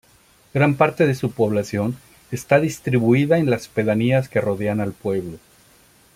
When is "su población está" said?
1.13-2.59